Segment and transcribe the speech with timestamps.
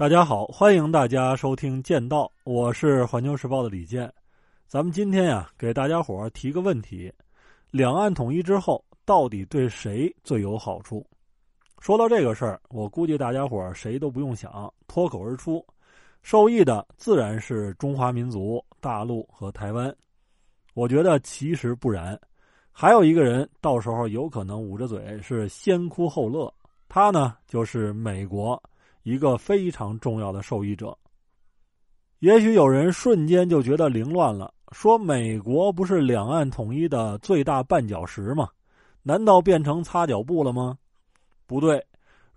[0.00, 4.10] 大家好，欢迎大家收听《剑道》，我是环球时报的李健。
[4.66, 7.12] 咱们今天呀，给大家伙提个问题：
[7.70, 11.06] 两岸统一之后，到底对谁最有好处？
[11.80, 15.62] 说到这个事儿，我估计大家伙谁都不用想，脱口而出，
[16.22, 19.94] 受益的自然是中华民族、大陆和台湾。
[20.72, 22.18] 我觉得其实不然，
[22.72, 26.50] 还有一个人到时候有可能捂着嘴是先哭后乐，
[26.88, 28.58] 他呢就是美国。
[29.02, 30.96] 一个非常重要的受益者。
[32.18, 38.48] 也许有人瞬间就觉得凌乱了，说美国不是两岸统一的最大绊脚石吗？
[39.02, 40.76] 难道变成擦脚布了吗？
[41.46, 41.82] 不对，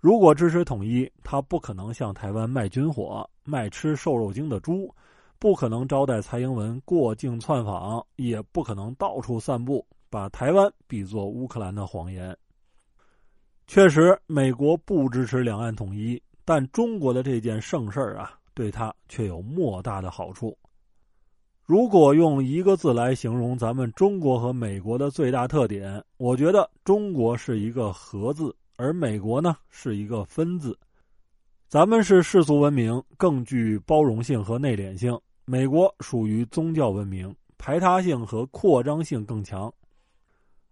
[0.00, 4.90] 如果支持统一，他不可能向台湾卖军火、卖吃瘦肉精的猪，
[5.38, 12.34] 不可能招待蔡英文过境窜访，也不可能到处散布把台湾比作乌克兰的谎言。
[13.66, 16.20] 确实，美国不支持两岸统一。
[16.44, 20.56] 但中国的这件盛事儿啊，对他却有莫大的好处。
[21.64, 30.78] 如果用一个字来形容咱们中国和美国的最大特点，我觉得中国是一个“和”字，而美国呢是一个“分”字。
[31.66, 39.72] 咱们是世俗文明，更具包容性和内敛性；美国属于宗教文明，排他性和扩张性更强。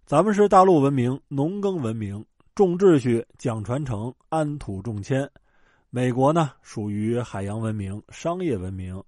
[0.04, 2.22] 咱们是大陆文明，农耕文明，
[2.54, 5.28] 重秩序，讲传承，安土重迁。
[5.94, 8.98] 美国呢，属于海洋文明、商业文明，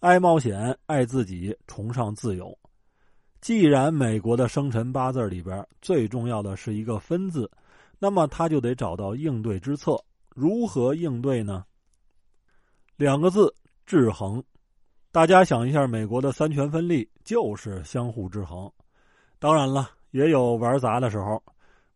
[0.00, 2.58] 爱冒险、爱自己、崇尚自由。
[3.40, 7.48] 既然美国的生辰八字里边最重要的是一个“分”字，
[8.00, 9.96] 那么他就得找到应对之策。
[10.34, 11.64] 如何应对呢？
[12.96, 13.54] 两个字：
[13.86, 14.42] 制衡。
[15.12, 18.68] 大家想一下，美国的三权分立就是相互制衡。
[19.38, 21.40] 当然了，也有玩砸的时候。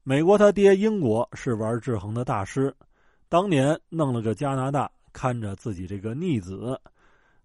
[0.05, 2.73] 美国他爹英国是玩制衡的大师。
[3.29, 6.81] 当年弄了个加拿大看着自己这个逆子，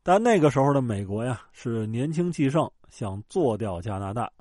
[0.04, 4.32] 但那个时候的美国呀是年轻气盛，想做掉加拿大，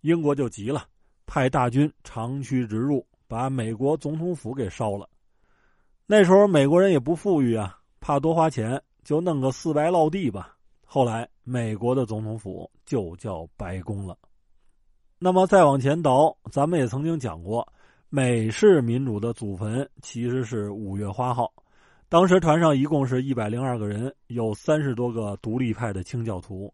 [0.00, 0.86] 英国就急了，
[1.26, 5.06] 派大军长驱直入，把美国总统府给烧了。
[6.06, 10.56] 那时候美国人也不富裕啊，怕多花钱，就弄个四白落地吧。
[10.86, 14.16] 后来美国的总统府就叫白宫了。
[15.18, 17.70] 那么再往前倒，咱们也曾经讲过。
[18.10, 21.52] 美式民主的祖坟其实是五月花号，
[22.08, 26.72] 当时船上一共是一百零二个人，有三十多个独立派的清教徒，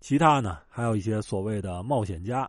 [0.00, 2.48] 其他呢还有一些所谓的冒险家，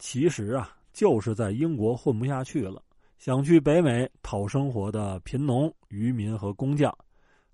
[0.00, 2.82] 其实啊就是在英国混不下去了，
[3.18, 6.92] 想去北美讨生活的贫农、渔民和工匠，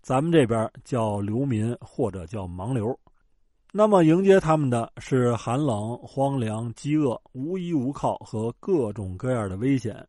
[0.01, 2.99] 咱们这边叫流民或者叫盲流。
[3.71, 10.03] 那么迎接他们的是寒冷、荒凉、饥饿、无依无靠和各种各样的危险。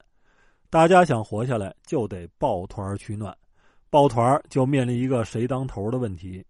[0.73, 3.31] 大家想活下来，就得抱团取暖。
[3.91, 6.43] 抱团就面临一个谁当头的问题。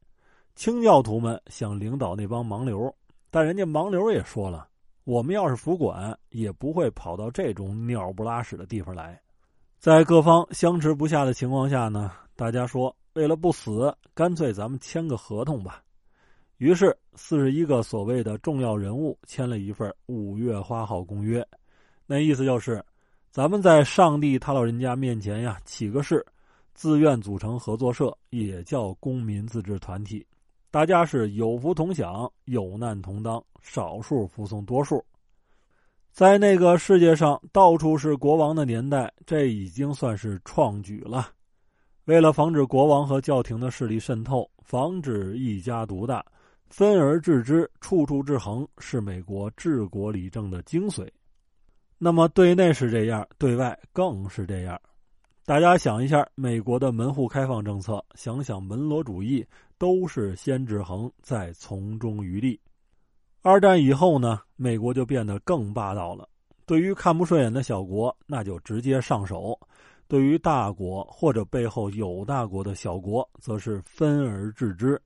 [0.55, 2.95] 清教徒们想领导那帮盲流，
[3.29, 4.65] 但人家盲流也说了
[5.03, 9.19] ：“我们要是服管，也不会跑到这种鸟不拉屎的地方来。”
[9.77, 15.83] 在各方相持不下的情况下呢，大家说为了不死，干脆咱们签个合同吧。
[16.59, 21.41] 于是，四十一个所谓的重要人物签了一份《五月花号公约》，
[22.05, 22.81] 那意思就是。
[23.33, 26.23] 咱们在上帝他老人家面前呀，起个誓，
[26.75, 30.23] 自愿组成合作社，也叫公民自治团体。
[30.69, 35.03] 大家是有福同享，有难同当，少数服从多数。
[36.11, 41.29] 在那个世界上到处是国王的年代，这已经算是创举了。
[42.05, 46.23] 为了防止国王和教廷的势力渗透，防止一家独大，
[46.69, 51.09] 分而治之，处处制衡，是美国治国理政的精髓。
[51.97, 54.79] 那么对内是这样，对外更是这样。
[55.45, 59.45] 大家想一下，美国的门户开放政策，想想门罗主义，
[59.77, 62.59] 都是先制衡，再从中渔利。
[63.41, 66.27] 二战以后呢，美国就变得更霸道了。
[66.65, 69.53] 对于看不顺眼的小国，那就直接上手；
[70.07, 75.01] 对于大国或者背后有大国的小国，则是分而治之。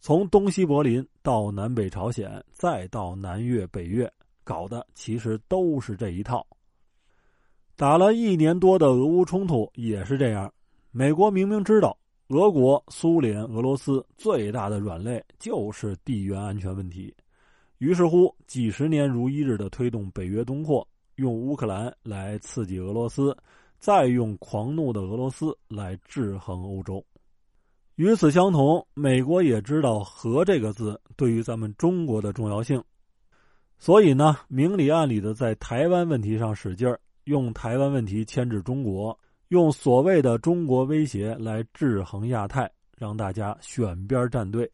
[0.00, 4.08] 从东西柏林到南北朝鲜，再到南越、北越。
[4.44, 6.46] 搞的其实都是这一套。
[7.74, 10.52] 打了一年多的俄乌冲突也是这样。
[10.92, 11.98] 美国明明知道
[12.28, 17.12] 俄国、苏联、俄罗斯最大的软肋就是地缘安全问题，
[17.78, 20.86] 于是乎几十年如一日的推动北约东扩，
[21.16, 23.36] 用乌克兰来刺激俄罗斯，
[23.78, 27.04] 再用狂怒的俄罗斯来制衡欧洲。
[27.96, 32.82] 与此相同，美国也知道“和”这个字对于咱们中国的重要性。
[33.78, 39.18] 所以呢，明里暗里的在台湾问题上使劲儿，用台湾问题牵制中国，
[39.48, 44.70] 用所谓的中国威胁来制衡亚太，让大家选边站队。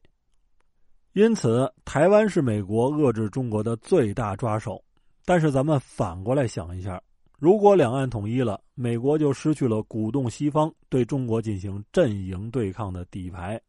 [1.13, 4.81] 因此，台湾是美国遏制中国的最大抓手。
[5.25, 7.01] 但是，咱们反过来想一下，
[7.39, 13.61] 如果两岸统一了，美国就失去了鼓动西方对中国进行阵营对抗的底牌。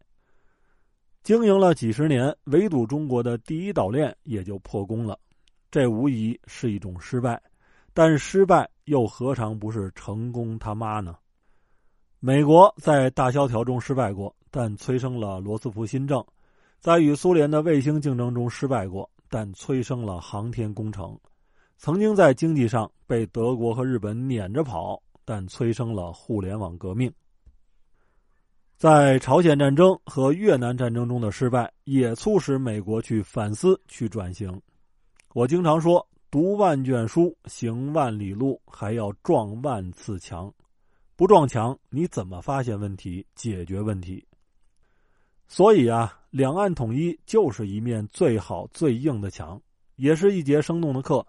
[1.23, 5.19] 经营了几十年，围堵中国的第一岛链也就破功了。
[5.69, 7.39] 这无疑是一种失败，
[7.93, 11.15] 但失败又何尝不是成功他妈呢？
[12.19, 16.19] 美国在大萧条中失败过，但催生了罗斯福新政；
[16.79, 21.15] 在与苏联的卫星竞争中失败过，但催生了航天工程；
[21.77, 27.13] 曾经在经济上被德国和日本撵着跑，但催生了互联网革命。
[28.81, 34.59] 在朝鲜战争和越南战争中的失败，也促使美国去反思、去转型。
[35.35, 40.51] 我经常说：“读万卷书，行万里路，还要撞万次墙。
[41.15, 44.25] 不撞墙，你怎么发现问题、解决问题？”
[45.47, 49.61] 所以啊，两岸统一就是一面最好、最硬的墙，
[49.95, 51.23] 也是一节生动的课。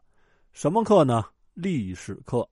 [0.54, 1.22] 什么课呢？
[1.52, 2.48] 历史课。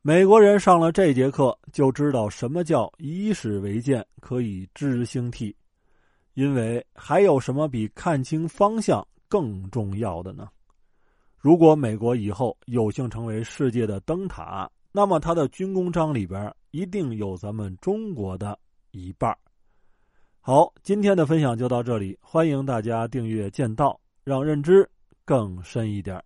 [0.00, 5.54] 美国人上了这节课，就知道什么叫以史为鉴，可以知兴替。
[6.34, 10.48] 因为还有什么比看清方向更重要的呢？
[11.36, 18.56] 如果美国以后有幸成为世界的灯塔，那么它的军功章里边一定有咱们中国的
[18.92, 19.36] 一半。
[20.40, 24.88] 好，今天的分享就到这里，欢迎大家订阅剑道，让认知
[25.24, 26.22] 更深一点。